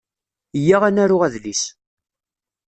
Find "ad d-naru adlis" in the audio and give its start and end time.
0.87-1.63